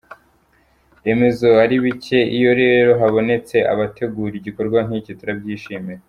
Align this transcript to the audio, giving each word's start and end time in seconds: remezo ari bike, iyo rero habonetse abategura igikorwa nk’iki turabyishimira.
remezo 1.05 1.49
ari 1.63 1.75
bike, 1.85 2.19
iyo 2.37 2.51
rero 2.61 2.89
habonetse 3.01 3.55
abategura 3.73 4.33
igikorwa 4.37 4.79
nk’iki 4.87 5.11
turabyishimira. 5.19 5.99